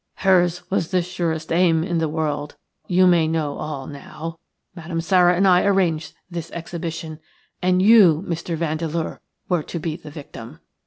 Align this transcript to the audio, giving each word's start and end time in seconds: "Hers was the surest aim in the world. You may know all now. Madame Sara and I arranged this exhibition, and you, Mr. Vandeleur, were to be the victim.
"Hers 0.15 0.63
was 0.71 0.89
the 0.89 1.03
surest 1.03 1.51
aim 1.53 1.83
in 1.83 1.99
the 1.99 2.09
world. 2.09 2.55
You 2.87 3.05
may 3.05 3.27
know 3.27 3.57
all 3.59 3.85
now. 3.85 4.39
Madame 4.75 4.99
Sara 4.99 5.35
and 5.35 5.47
I 5.47 5.63
arranged 5.63 6.15
this 6.27 6.49
exhibition, 6.53 7.19
and 7.61 7.83
you, 7.83 8.25
Mr. 8.27 8.55
Vandeleur, 8.55 9.21
were 9.47 9.61
to 9.61 9.77
be 9.77 9.95
the 9.95 10.09
victim. 10.09 10.59